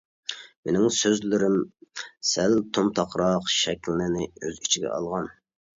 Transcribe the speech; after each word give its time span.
مېنىڭ 0.69 0.87
سۆزلىرىم 0.99 1.59
سەل 2.31 2.59
تومتاقراق 2.79 3.55
شەكلىنى 3.61 4.27
ئۆز 4.31 4.61
ئىچىگە 4.67 4.97
ئالغان. 4.99 5.35